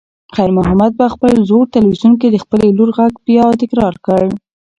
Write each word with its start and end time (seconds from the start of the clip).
خیر 0.35 0.51
محمد 0.57 0.91
په 0.99 1.05
خپل 1.13 1.31
زوړ 1.49 1.63
تلیفون 1.75 2.13
کې 2.19 2.27
د 2.29 2.35
خپلې 2.43 2.67
لور 2.77 2.89
غږ 2.97 3.13
بیا 3.27 3.45
تکرار 3.61 3.93
کړ. 4.05 4.23